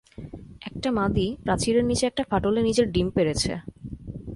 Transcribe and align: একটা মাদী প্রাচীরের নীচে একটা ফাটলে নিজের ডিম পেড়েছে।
একটা 0.61 0.89
মাদী 0.91 1.27
প্রাচীরের 1.43 1.85
নীচে 1.85 2.05
একটা 2.05 2.23
ফাটলে 2.29 2.61
নিজের 2.61 2.87
ডিম 2.91 3.07
পেড়েছে। 3.09 3.51